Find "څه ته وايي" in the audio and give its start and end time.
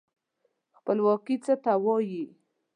1.45-2.25